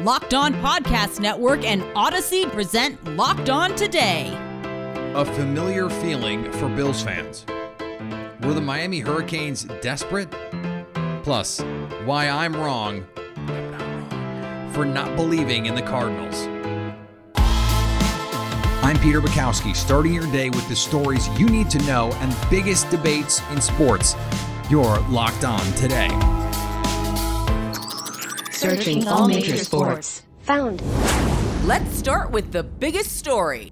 [0.00, 4.36] Locked On Podcast Network and Odyssey present Locked On Today.
[5.14, 7.46] A familiar feeling for Bills fans.
[8.42, 10.28] Were the Miami Hurricanes desperate?
[11.22, 11.60] Plus,
[12.04, 13.06] why I'm wrong,
[14.72, 16.48] for not believing in the Cardinals.
[18.82, 22.90] I'm Peter Bukowski, starting your day with the stories you need to know and biggest
[22.90, 24.16] debates in sports.
[24.68, 26.10] You're locked on today.
[28.64, 30.22] Searching all major sports.
[30.44, 30.80] Found.
[31.66, 33.70] Let's start with the biggest story.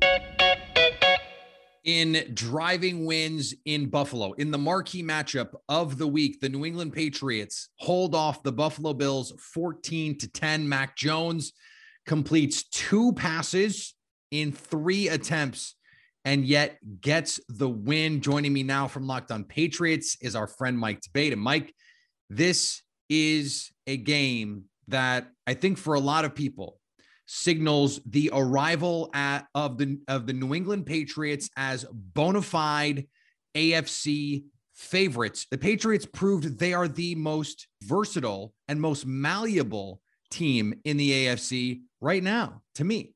[1.85, 6.93] In driving wins in Buffalo, in the marquee matchup of the week, the New England
[6.93, 10.69] Patriots hold off the Buffalo Bills 14 to 10.
[10.69, 11.55] Mac Jones
[12.05, 13.95] completes two passes
[14.30, 15.74] in three attempts
[16.27, 18.21] and yet gets the win.
[18.21, 21.33] Joining me now from Locked On Patriots is our friend Mike D'Abate.
[21.33, 21.74] And Mike,
[22.29, 26.79] this is a game that I think for a lot of people
[27.27, 33.07] signals the arrival at, of the of the New England Patriots as bona fide
[33.55, 35.47] AFC favorites.
[35.51, 41.83] The Patriots proved they are the most versatile and most malleable team in the AFC
[42.01, 43.15] right now to me.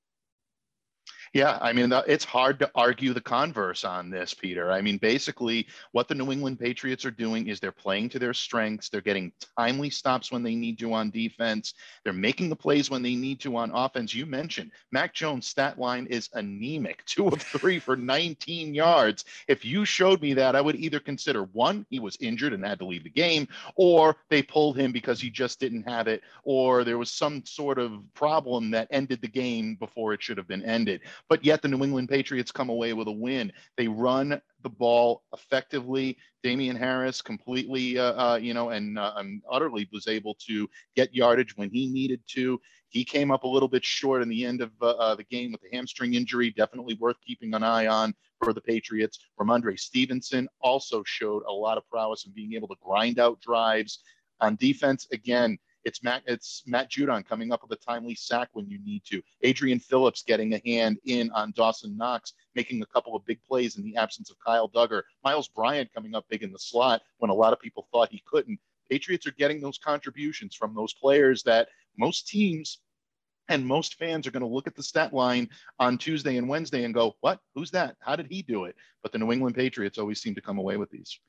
[1.36, 4.72] Yeah, I mean, it's hard to argue the converse on this, Peter.
[4.72, 8.32] I mean, basically, what the New England Patriots are doing is they're playing to their
[8.32, 8.88] strengths.
[8.88, 11.74] They're getting timely stops when they need to on defense.
[12.04, 14.14] They're making the plays when they need to on offense.
[14.14, 19.26] You mentioned Mac Jones' stat line is anemic two of three for 19 yards.
[19.46, 22.78] If you showed me that, I would either consider one, he was injured and had
[22.78, 26.82] to leave the game, or they pulled him because he just didn't have it, or
[26.82, 30.64] there was some sort of problem that ended the game before it should have been
[30.64, 33.52] ended but yet the New England Patriots come away with a win.
[33.76, 36.18] They run the ball effectively.
[36.42, 41.14] Damien Harris completely, uh, uh, you know, and, uh, and utterly was able to get
[41.14, 42.60] yardage when he needed to.
[42.88, 45.52] He came up a little bit short in the end of uh, uh, the game
[45.52, 46.50] with the hamstring injury.
[46.50, 49.18] Definitely worth keeping an eye on for the Patriots.
[49.38, 54.00] Rhamondre Stevenson also showed a lot of prowess in being able to grind out drives.
[54.40, 58.68] On defense, again, it's Matt, it's Matt Judon coming up with a timely sack when
[58.68, 59.22] you need to.
[59.42, 63.76] Adrian Phillips getting a hand in on Dawson Knox, making a couple of big plays
[63.76, 65.02] in the absence of Kyle Dugger.
[65.22, 68.20] Miles Bryant coming up big in the slot when a lot of people thought he
[68.26, 68.58] couldn't.
[68.90, 72.80] Patriots are getting those contributions from those players that most teams
[73.48, 75.48] and most fans are going to look at the stat line
[75.78, 77.38] on Tuesday and Wednesday and go, What?
[77.54, 77.94] Who's that?
[78.00, 78.74] How did he do it?
[79.04, 81.20] But the New England Patriots always seem to come away with these.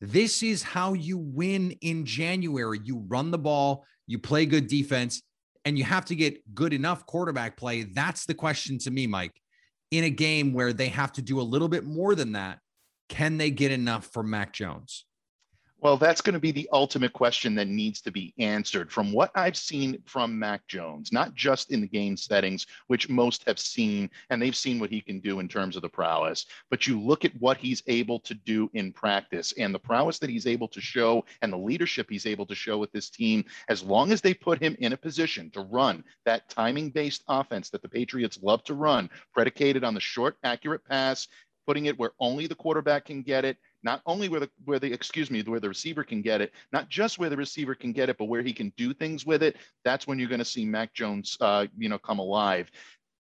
[0.00, 2.80] This is how you win in January.
[2.84, 5.22] You run the ball, you play good defense,
[5.64, 7.84] and you have to get good enough quarterback play.
[7.84, 9.40] That's the question to me, Mike.
[9.90, 12.58] In a game where they have to do a little bit more than that,
[13.08, 15.04] can they get enough from Mac Jones?
[15.80, 18.90] Well, that's going to be the ultimate question that needs to be answered.
[18.90, 23.44] From what I've seen from Mac Jones, not just in the game settings, which most
[23.46, 26.86] have seen, and they've seen what he can do in terms of the prowess, but
[26.86, 30.46] you look at what he's able to do in practice and the prowess that he's
[30.46, 34.12] able to show and the leadership he's able to show with this team, as long
[34.12, 37.88] as they put him in a position to run that timing based offense that the
[37.88, 41.28] Patriots love to run, predicated on the short, accurate pass,
[41.66, 43.56] putting it where only the quarterback can get it
[43.86, 46.88] not only where the where the excuse me where the receiver can get it, not
[46.88, 49.56] just where the receiver can get it, but where he can do things with it.
[49.84, 52.70] That's when you're going to see Mac Jones, uh, you know, come alive.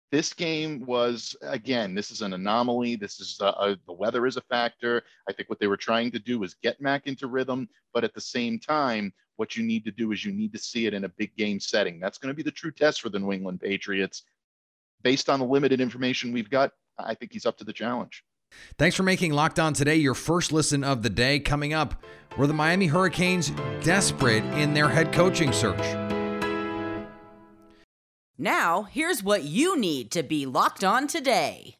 [0.09, 1.93] This game was again.
[1.93, 2.95] This is an anomaly.
[2.95, 5.03] This is uh, uh, the weather is a factor.
[5.27, 8.13] I think what they were trying to do was get Mac into rhythm, but at
[8.13, 11.03] the same time, what you need to do is you need to see it in
[11.03, 11.99] a big game setting.
[11.99, 14.23] That's going to be the true test for the New England Patriots.
[15.01, 18.23] Based on the limited information we've got, I think he's up to the challenge.
[18.77, 21.39] Thanks for making Locked On today your first listen of the day.
[21.39, 22.03] Coming up,
[22.37, 23.51] were the Miami Hurricanes
[23.83, 25.83] desperate in their head coaching search?
[28.37, 31.75] Now, here's what you need to be locked on today.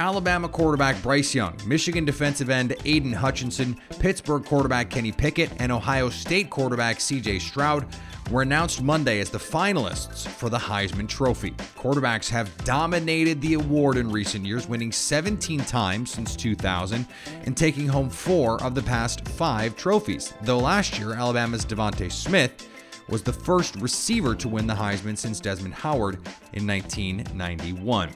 [0.00, 6.08] Alabama quarterback Bryce Young, Michigan defensive end Aidan Hutchinson, Pittsburgh quarterback Kenny Pickett, and Ohio
[6.08, 7.84] State quarterback CJ Stroud
[8.30, 11.50] were announced Monday as the finalists for the Heisman Trophy.
[11.76, 17.06] Quarterbacks have dominated the award in recent years, winning 17 times since 2000
[17.44, 20.32] and taking home four of the past five trophies.
[20.40, 22.66] Though last year, Alabama's DeVonta Smith
[23.10, 26.14] was the first receiver to win the Heisman since Desmond Howard
[26.54, 28.14] in 1991.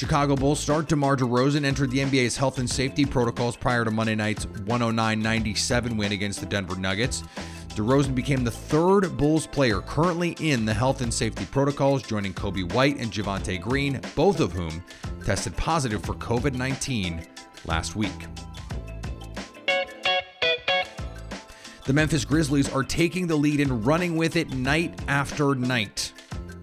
[0.00, 4.14] Chicago Bulls star DeMar DeRozan entered the NBA's health and safety protocols prior to Monday
[4.14, 7.22] night's 109-97 win against the Denver Nuggets.
[7.74, 12.72] DeRozan became the third Bulls player currently in the health and safety protocols, joining Coby
[12.72, 14.82] White and Javonte Green, both of whom
[15.22, 17.26] tested positive for COVID 19
[17.66, 18.26] last week.
[21.84, 26.14] The Memphis Grizzlies are taking the lead and running with it night after night.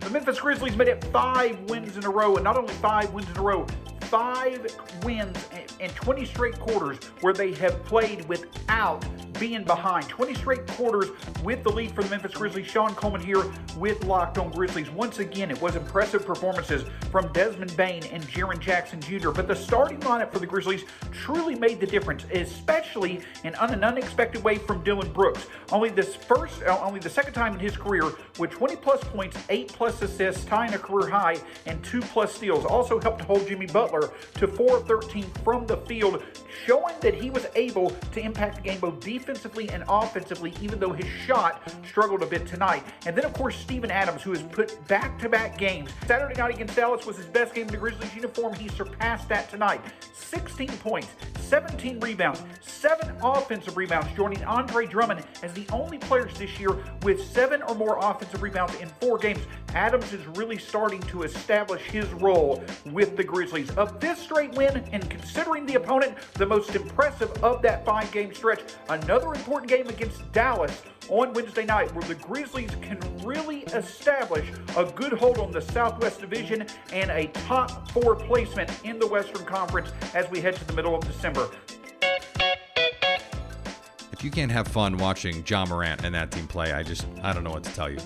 [0.07, 3.29] The Memphis Grizzlies made it five wins in a row, and not only five wins
[3.29, 3.67] in a row,
[4.03, 4.65] five
[5.03, 5.37] wins
[5.81, 9.05] and 20 straight quarters where they have played without
[9.39, 10.07] being behind.
[10.09, 11.09] 20 straight quarters
[11.43, 12.67] with the lead for the Memphis Grizzlies.
[12.67, 13.43] Sean Coleman here
[13.77, 14.89] with Locked On Grizzlies.
[14.89, 19.55] Once again, it was impressive performances from Desmond Bane and Jaren Jackson Jr., but the
[19.55, 24.83] starting lineup for the Grizzlies truly made the difference, especially in an unexpected way from
[24.83, 25.47] Dillon Brooks.
[25.71, 29.37] Only this first, uh, only the second time in his career with 20 plus points,
[29.49, 32.65] 8 plus assists, tying a career high, and 2 plus steals.
[32.65, 36.23] Also helped hold Jimmy Butler to 4 of 13 from the field,
[36.65, 40.93] showing that he was able to impact the game both defensively and offensively, even though
[40.93, 42.83] his shot struggled a bit tonight.
[43.05, 45.91] And then, of course, Steven Adams, who has put back to back games.
[46.05, 48.53] Saturday night against Dallas was his best game in the Grizzlies uniform.
[48.53, 49.81] He surpassed that tonight.
[50.13, 51.07] 16 points,
[51.39, 57.21] 17 rebounds, 7 offensive rebounds, joining Andre Drummond as the only players this year with
[57.21, 59.39] 7 or more offensive rebounds in 4 games.
[59.73, 63.69] Adams is really starting to establish his role with the Grizzlies.
[63.71, 68.33] Of this straight win, and considering the opponent, the most impressive of that five game
[68.33, 74.47] stretch, another important game against Dallas on Wednesday night, where the Grizzlies can really establish
[74.75, 79.45] a good hold on the Southwest Division and a top four placement in the Western
[79.45, 81.49] Conference as we head to the middle of December.
[84.11, 87.33] If you can't have fun watching Ja Morant and that team play, I just, I
[87.33, 87.99] don't know what to tell you.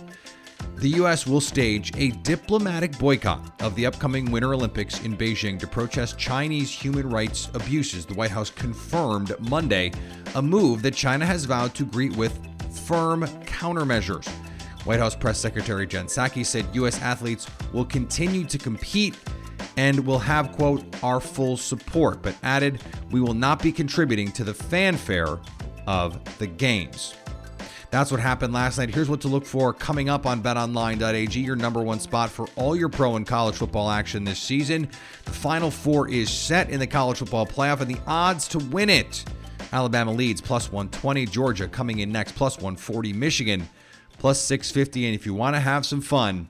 [0.82, 1.28] The U.S.
[1.28, 6.72] will stage a diplomatic boycott of the upcoming Winter Olympics in Beijing to protest Chinese
[6.72, 9.92] human rights abuses, the White House confirmed Monday,
[10.34, 12.36] a move that China has vowed to greet with
[12.88, 14.28] firm countermeasures.
[14.84, 17.00] White House Press Secretary Jen Psaki said U.S.
[17.04, 19.16] athletes will continue to compete
[19.78, 22.82] and will have, quote, our full support, but added,
[23.12, 25.38] we will not be contributing to the fanfare
[25.86, 27.14] of the games.
[27.92, 28.90] That's what happened last night.
[28.90, 32.74] Here's what to look for coming up on betonline.ag, your number one spot for all
[32.74, 34.90] your pro and college football action this season.
[35.26, 38.90] The final four is set in the college football playoff, and the odds to win
[38.90, 39.26] it.
[39.74, 43.68] Alabama leads plus 120, Georgia coming in next plus 140, Michigan
[44.20, 45.08] plus 650.
[45.08, 46.48] And if you want to have some fun,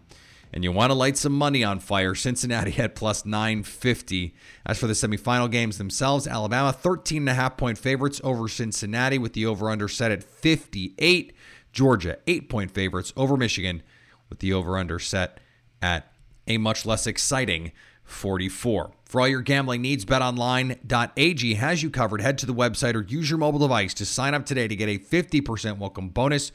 [0.53, 4.36] and you want to light some money on fire, Cincinnati at plus 950.
[4.65, 9.18] As for the semifinal games themselves, Alabama 13 and a half point favorites over Cincinnati
[9.18, 11.33] with the over under set at 58.
[11.71, 13.81] Georgia 8 point favorites over Michigan
[14.30, 15.39] with the over under set
[15.81, 16.12] at
[16.48, 17.71] a much less exciting
[18.03, 18.92] 44.
[19.06, 22.21] For all your gambling needs, betonline.ag has you covered.
[22.21, 24.89] Head to the website or use your mobile device to sign up today to get
[24.89, 26.51] a 50% welcome bonus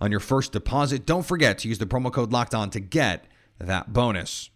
[0.00, 1.04] on your first deposit.
[1.04, 3.26] Don't forget to use the promo code locked on to get
[3.60, 4.50] that bonus.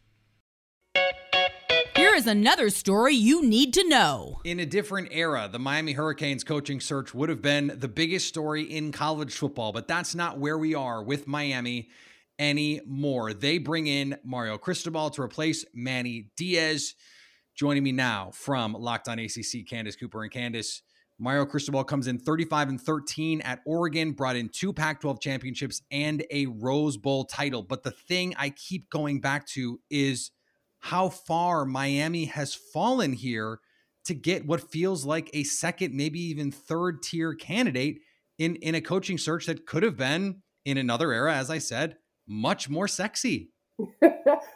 [1.97, 4.41] Here is another story you need to know.
[4.45, 8.62] In a different era, the Miami Hurricanes coaching search would have been the biggest story
[8.62, 11.91] in college football, but that's not where we are with Miami
[12.39, 13.33] anymore.
[13.33, 16.95] They bring in Mario Cristobal to replace Manny Diaz.
[17.55, 20.83] Joining me now from Locked On ACC, Candace Cooper and Candace.
[21.19, 25.81] Mario Cristobal comes in 35 and 13 at Oregon, brought in two Pac 12 championships
[25.90, 27.62] and a Rose Bowl title.
[27.62, 30.32] But the thing I keep going back to is
[30.81, 33.61] how far Miami has fallen here
[34.06, 38.00] to get what feels like a second, maybe even third tier candidate
[38.38, 41.96] in, in a coaching search that could have been in another era, as I said,
[42.27, 43.50] much more sexy.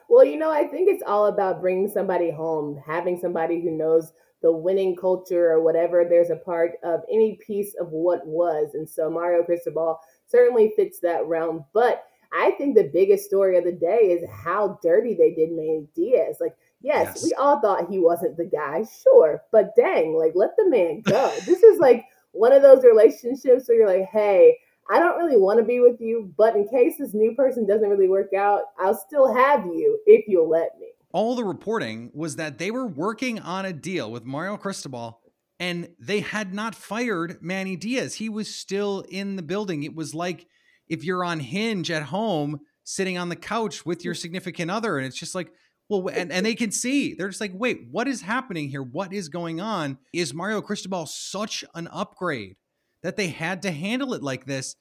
[0.09, 4.13] well, you know, I think it's all about bringing somebody home, having somebody who knows
[4.43, 6.05] the winning culture or whatever.
[6.05, 8.75] There's a part of any piece of what was.
[8.75, 11.65] And so Mario Cristobal certainly fits that realm.
[11.73, 15.87] But I think the biggest story of the day is how dirty they did Manny
[15.95, 16.37] Diaz.
[16.41, 20.51] Like, yes, yes, we all thought he wasn't the guy, sure, but dang, like, let
[20.57, 21.33] the man go.
[21.47, 24.59] this is like one of those relationships where you're like, hey,
[24.91, 27.89] I don't really want to be with you, but in case this new person doesn't
[27.89, 30.89] really work out, I'll still have you if you'll let me.
[31.13, 35.21] All the reporting was that they were working on a deal with Mario Cristobal
[35.59, 38.15] and they had not fired Manny Diaz.
[38.15, 39.83] He was still in the building.
[39.83, 40.47] It was like
[40.89, 45.07] if you're on Hinge at home sitting on the couch with your significant other and
[45.07, 45.51] it's just like,
[45.89, 47.15] well, and, and they can see.
[47.15, 48.83] They're just like, wait, what is happening here?
[48.83, 49.99] What is going on?
[50.13, 52.57] Is Mario Cristobal such an upgrade
[53.03, 54.77] that they had to handle it like this?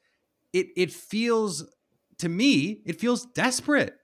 [0.52, 1.66] It it feels
[2.20, 3.96] to me, it feels desperate.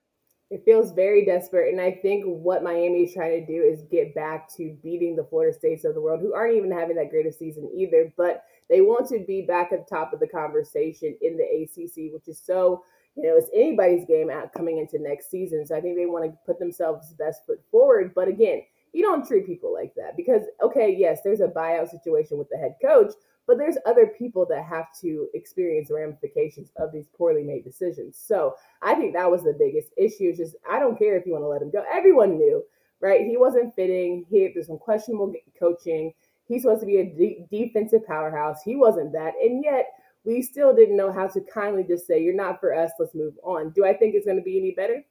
[0.53, 1.71] It feels very desperate.
[1.71, 5.23] And I think what Miami is trying to do is get back to beating the
[5.23, 8.13] Florida States of the world, who aren't even having that great a season either.
[8.15, 12.13] But they want to be back at the top of the conversation in the ACC,
[12.13, 12.83] which is so,
[13.15, 15.65] you know, it's anybody's game out coming into next season.
[15.65, 18.13] So I think they want to put themselves best foot forward.
[18.13, 18.61] But again,
[18.93, 22.57] you don't treat people like that because, okay, yes, there's a buyout situation with the
[22.57, 23.13] head coach,
[23.47, 28.17] but there's other people that have to experience ramifications of these poorly made decisions.
[28.17, 30.29] So I think that was the biggest issue.
[30.29, 31.83] Is just I don't care if you want to let him go.
[31.91, 32.63] Everyone knew,
[33.01, 33.21] right?
[33.21, 34.25] He wasn't fitting.
[34.29, 36.13] He there's some questionable coaching.
[36.47, 38.61] He's supposed to be a de- defensive powerhouse.
[38.63, 39.87] He wasn't that, and yet
[40.25, 42.91] we still didn't know how to kindly just say, "You're not for us.
[42.99, 45.03] Let's move on." Do I think it's going to be any better?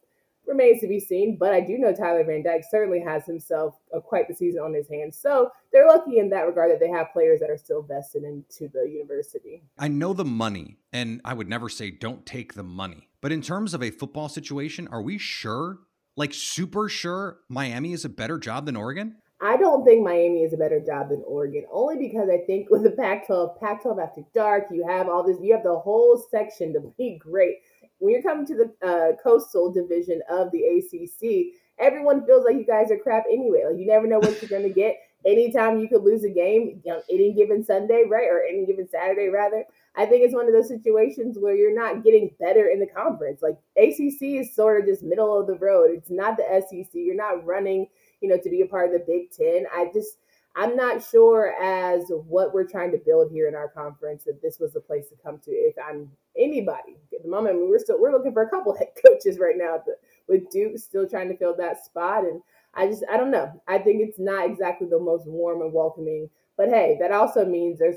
[0.46, 1.36] Remains to be seen.
[1.38, 4.74] But I do know Tyler Van Dyke certainly has himself a, quite the season on
[4.74, 5.18] his hands.
[5.18, 8.68] So they're lucky in that regard that they have players that are still vested into
[8.72, 9.62] the university.
[9.78, 13.08] I know the money, and I would never say don't take the money.
[13.20, 15.78] But in terms of a football situation, are we sure,
[16.16, 19.16] like super sure, Miami is a better job than Oregon?
[19.42, 22.84] I don't think Miami is a better job than Oregon, only because I think with
[22.84, 26.24] the Pac 12, Pac 12 after dark, you have all this, you have the whole
[26.30, 27.56] section to be great
[28.02, 32.66] when you're coming to the uh, coastal division of the ACC, everyone feels like you
[32.66, 33.62] guys are crap anyway.
[33.64, 34.96] Like you never know what you're going to get.
[35.24, 38.88] Anytime you could lose a game, you know, any given Sunday, right, or any given
[38.88, 39.64] Saturday, rather.
[39.94, 43.40] I think it's one of those situations where you're not getting better in the conference.
[43.40, 45.90] Like ACC is sort of just middle of the road.
[45.92, 46.90] It's not the SEC.
[46.94, 47.86] You're not running,
[48.20, 49.66] you know, to be a part of the Big Ten.
[49.72, 50.16] I just
[50.54, 54.58] I'm not sure as what we're trying to build here in our conference that this
[54.58, 55.50] was the place to come to.
[55.50, 58.74] If I'm anybody at the moment, I mean, we're still we're looking for a couple
[58.78, 59.82] head coaches right now
[60.28, 62.42] with Duke still trying to fill that spot, and
[62.74, 63.50] I just I don't know.
[63.66, 66.28] I think it's not exactly the most warm and welcoming.
[66.58, 67.96] But hey, that also means there's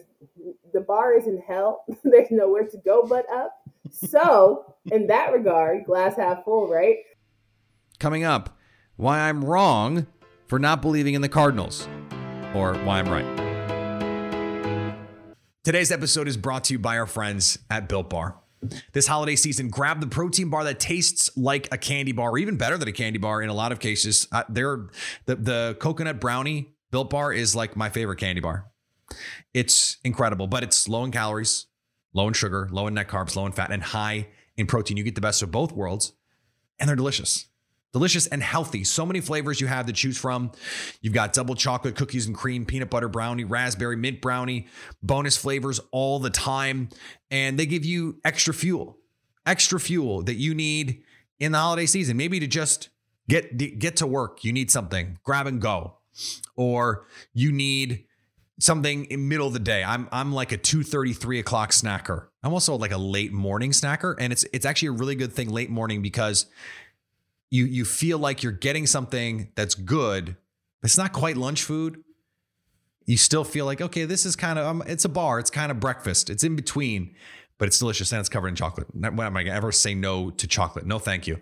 [0.73, 1.83] the bar is in hell.
[2.03, 3.53] there's nowhere to go but up.
[3.91, 6.97] So in that regard, glass half full, right?
[7.99, 8.57] Coming up,
[8.95, 10.07] why I'm wrong
[10.47, 11.87] for not believing in the Cardinals
[12.55, 13.25] or why I'm right.
[15.63, 18.39] Today's episode is brought to you by our friends at Built Bar.
[18.93, 22.57] This holiday season, grab the protein bar that tastes like a candy bar, or even
[22.57, 24.27] better than a candy bar in a lot of cases.
[24.31, 24.89] Uh, the,
[25.25, 28.67] the coconut brownie Built Bar is like my favorite candy bar.
[29.53, 31.67] It's incredible, but it's low in calories,
[32.13, 34.97] low in sugar, low in net carbs, low in fat, and high in protein.
[34.97, 36.13] You get the best of both worlds,
[36.79, 37.47] and they're delicious
[37.95, 38.83] delicious and healthy.
[38.83, 40.51] So many flavors you have to choose from.
[40.99, 44.67] You've got double chocolate cookies and cream, peanut butter brownie, raspberry mint brownie,
[45.01, 46.89] bonus flavors all the time.
[47.31, 48.97] And they give you extra fuel,
[49.45, 51.03] extra fuel that you need
[51.39, 52.17] in the holiday season.
[52.17, 52.89] Maybe to just
[53.29, 55.99] get get to work, you need something, grab and go.
[56.57, 58.07] Or you need
[58.59, 59.85] something in middle of the day.
[59.85, 62.27] I'm I'm like a 2:30, 3 o'clock snacker.
[62.43, 64.15] I'm also like a late morning snacker.
[64.19, 66.47] And it's it's actually a really good thing late morning because
[67.49, 70.35] you you feel like you're getting something that's good,
[70.81, 72.03] but it's not quite lunch food.
[73.05, 75.71] You still feel like okay, this is kind of um, it's a bar, it's kind
[75.71, 77.15] of breakfast, it's in between,
[77.57, 78.87] but it's delicious and it's covered in chocolate.
[78.93, 80.85] When am I gonna ever say no to chocolate?
[80.85, 81.39] No, thank you.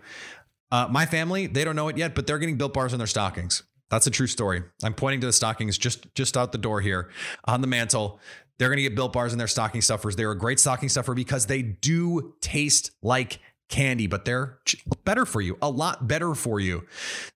[0.70, 3.06] Uh, my family, they don't know it yet, but they're getting built bars in their
[3.06, 3.62] stockings.
[3.90, 4.62] That's a true story.
[4.82, 7.10] I'm pointing to the stockings just just out the door here
[7.44, 8.18] on the mantle.
[8.58, 10.16] They're going to get built bars in their stocking stuffers.
[10.16, 14.58] They're a great stocking stuffer because they do taste like candy, but they're
[15.04, 16.86] better for you, a lot better for you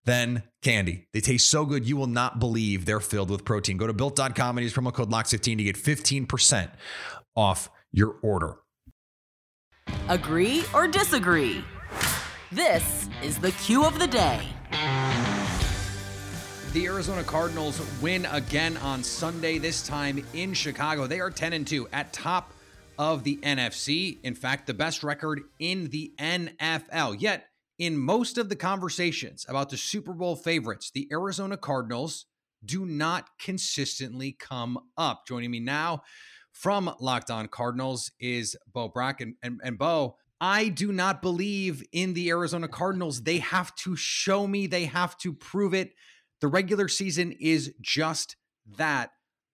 [0.04, 1.06] than candy.
[1.12, 3.76] They taste so good, you will not believe they're filled with protein.
[3.76, 6.70] Go to built.com and use promo code LOCK15 to get 15%
[7.36, 8.56] off your order.
[10.08, 11.64] Agree or disagree?
[12.52, 14.42] This is the cue of the day.
[16.72, 21.06] The Arizona Cardinals win again on Sunday, this time in Chicago.
[21.06, 22.52] They are 10 and 2 at top
[22.98, 24.18] of the NFC.
[24.22, 27.20] In fact, the best record in the NFL.
[27.20, 27.46] Yet,
[27.78, 32.26] in most of the conversations about the Super Bowl favorites, the Arizona Cardinals
[32.64, 35.26] do not consistently come up.
[35.28, 36.02] Joining me now
[36.52, 39.20] from Locked On Cardinals is Bo Brack.
[39.20, 43.22] And, and, and Bo, I do not believe in the Arizona Cardinals.
[43.22, 45.92] They have to show me, they have to prove it.
[46.40, 48.36] The regular season is just
[48.76, 49.10] that.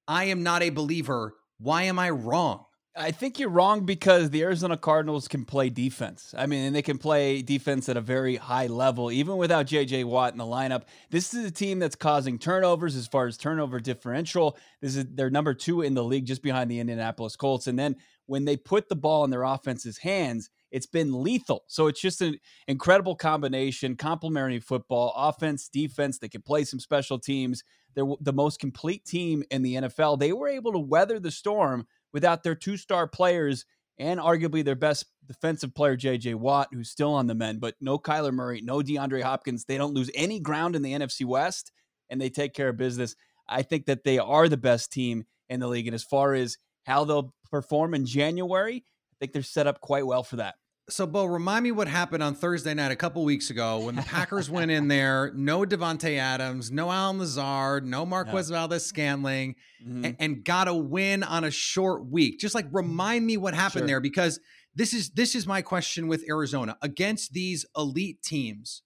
[0.06, 1.34] I am not a believer.
[1.58, 2.64] Why am I wrong?
[2.96, 6.32] I think you're wrong because the Arizona Cardinals can play defense.
[6.38, 10.04] I mean, and they can play defense at a very high level, even without JJ
[10.04, 10.84] Watt in the lineup.
[11.10, 14.56] This is a team that's causing turnovers as far as turnover differential.
[14.80, 17.66] This is they're number two in the league, just behind the Indianapolis Colts.
[17.66, 17.96] And then
[18.26, 21.64] when they put the ball in their offense's hands, it's been lethal.
[21.66, 26.18] So it's just an incredible combination, complementary football, offense, defense.
[26.18, 27.64] They can play some special teams.
[27.96, 30.20] They're the most complete team in the NFL.
[30.20, 33.66] They were able to weather the storm without their two star players
[33.98, 37.98] and arguably their best defensive player, JJ Watt, who's still on the men, but no
[37.98, 39.66] Kyler Murray, no DeAndre Hopkins.
[39.66, 41.70] They don't lose any ground in the NFC West
[42.08, 43.14] and they take care of business.
[43.48, 45.86] I think that they are the best team in the league.
[45.86, 50.06] And as far as how they'll perform in January, I think they're set up quite
[50.06, 50.54] well for that.
[50.90, 54.02] So, Bo, remind me what happened on Thursday night a couple weeks ago when the
[54.02, 55.32] Packers went in there.
[55.34, 58.56] No Davante Adams, no Allen Lazard, no Marquez yeah.
[58.58, 60.04] Valdes-Scantling, mm-hmm.
[60.04, 62.38] and, and, got a win on a short week.
[62.38, 63.86] Just like remind me what happened sure.
[63.86, 64.40] there because
[64.74, 68.82] this is this is my question with Arizona against these elite teams.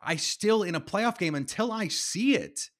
[0.00, 2.70] I still in a playoff game until I see it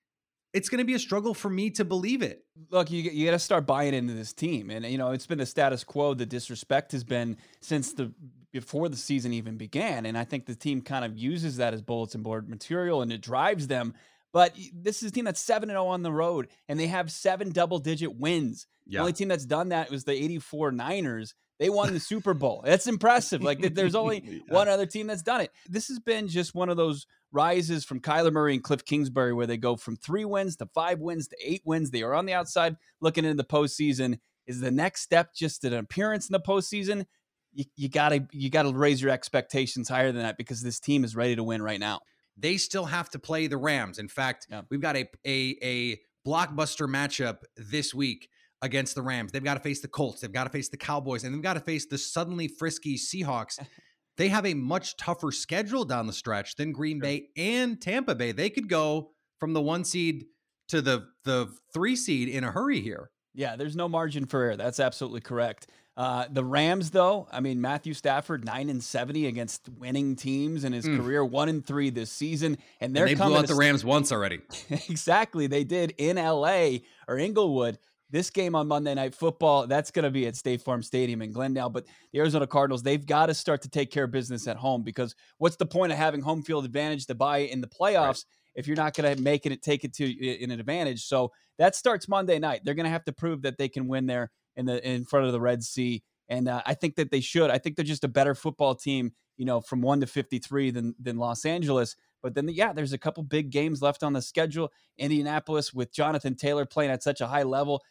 [0.52, 2.44] it's going to be a struggle for me to believe it.
[2.70, 5.38] Look, you you got to start buying into this team, and you know it's been
[5.38, 6.14] the status quo.
[6.14, 8.12] The disrespect has been since the
[8.52, 11.82] before the season even began, and I think the team kind of uses that as
[11.82, 13.94] bulletin board material, and it drives them.
[14.32, 16.86] But this is a team that's seven and zero oh on the road, and they
[16.86, 18.66] have seven double digit wins.
[18.86, 18.98] Yeah.
[18.98, 21.34] The only team that's done that was the eighty four Niners.
[21.58, 22.62] They won the Super Bowl.
[22.64, 23.42] That's impressive.
[23.42, 24.54] Like there's only yeah.
[24.54, 25.50] one other team that's done it.
[25.68, 29.46] This has been just one of those rises from Kyler Murray and Cliff Kingsbury where
[29.46, 31.90] they go from three wins to five wins to eight wins.
[31.90, 34.18] They are on the outside looking into the postseason.
[34.46, 37.04] Is the next step just an appearance in the postseason?
[37.52, 41.16] You, you gotta you gotta raise your expectations higher than that because this team is
[41.16, 42.00] ready to win right now.
[42.36, 43.98] They still have to play the Rams.
[43.98, 44.62] In fact, yeah.
[44.70, 48.28] we've got a a a blockbuster matchup this week
[48.62, 49.32] against the Rams.
[49.32, 50.20] They've got to face the Colts.
[50.20, 53.58] They've got to face the Cowboys, and they've got to face the suddenly frisky Seahawks.
[54.16, 57.02] they have a much tougher schedule down the stretch than Green sure.
[57.02, 58.32] Bay and Tampa Bay.
[58.32, 60.26] They could go from the one seed
[60.68, 63.10] to the the three seed in a hurry here.
[63.34, 64.56] Yeah, there's no margin for error.
[64.56, 65.68] That's absolutely correct.
[65.96, 70.72] Uh, the Rams, though, I mean Matthew Stafford nine and seventy against winning teams in
[70.72, 70.96] his mm.
[70.96, 74.12] career, one and three this season, and they're and they blew out the Rams once
[74.12, 74.40] already.
[74.70, 76.84] exactly, they did in L.A.
[77.08, 77.78] or Inglewood
[78.10, 81.32] this game on Monday Night Football, that's going to be at State Farm Stadium in
[81.32, 81.70] Glendale.
[81.70, 84.82] But the Arizona Cardinals, they've got to start to take care of business at home
[84.82, 88.24] because what's the point of having home field advantage to buy in the playoffs right.
[88.56, 91.04] if you're not going to make it take it to in an advantage?
[91.04, 92.62] So that starts Monday night.
[92.64, 94.30] They're going to have to prove that they can win there
[94.60, 97.50] in the in front of the Red Sea, and uh, I think that they should.
[97.50, 100.70] I think they're just a better football team, you know, from one to fifty three
[100.70, 101.96] than than Los Angeles.
[102.22, 104.70] But then, yeah, there's a couple big games left on the schedule.
[104.98, 107.82] Indianapolis with Jonathan Taylor playing at such a high level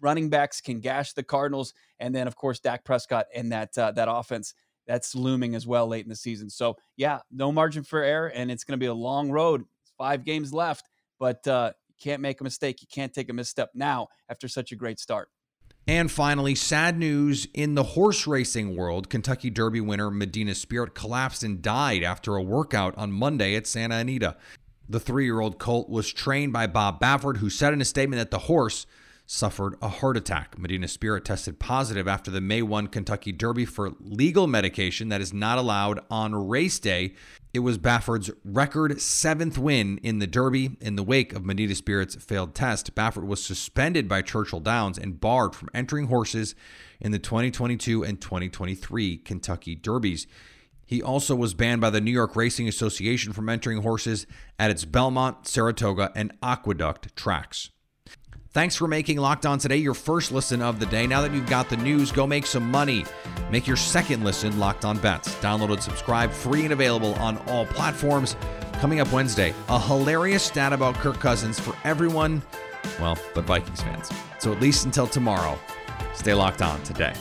[0.00, 3.92] running backs can gash the Cardinals, and then of course Dak Prescott and that uh,
[3.92, 4.54] that offense
[4.86, 6.48] that's looming as well late in the season.
[6.48, 9.64] So yeah, no margin for error, and it's going to be a long road.
[9.98, 12.82] Five games left, but uh, you can't make a mistake.
[12.82, 15.30] You can't take a misstep now after such a great start.
[15.88, 19.08] And finally, sad news in the horse racing world.
[19.08, 23.96] Kentucky Derby winner Medina Spirit collapsed and died after a workout on Monday at Santa
[23.96, 24.36] Anita.
[24.88, 28.18] The three year old colt was trained by Bob Baffert, who said in a statement
[28.18, 28.86] that the horse
[29.26, 30.58] suffered a heart attack.
[30.58, 35.32] Medina Spirit tested positive after the May 1 Kentucky Derby for legal medication that is
[35.32, 37.14] not allowed on race day.
[37.52, 40.76] It was Baffert's record seventh win in the Derby.
[40.80, 45.20] In the wake of Medina Spirit's failed test, Baffert was suspended by Churchill Downs and
[45.20, 46.54] barred from entering horses
[47.00, 50.26] in the 2022 and 2023 Kentucky Derbies.
[50.84, 54.24] He also was banned by the New York Racing Association from entering horses
[54.56, 57.70] at its Belmont, Saratoga, and Aqueduct tracks.
[58.56, 61.06] Thanks for making Locked On Today your first listen of the day.
[61.06, 63.04] Now that you've got the news, go make some money.
[63.50, 65.34] Make your second listen Locked On Bets.
[65.40, 68.34] Download and subscribe free and available on all platforms.
[68.80, 72.40] Coming up Wednesday, a hilarious stat about Kirk Cousins for everyone,
[72.98, 74.10] well, but Vikings fans.
[74.38, 75.58] So at least until tomorrow,
[76.14, 77.12] stay locked on today.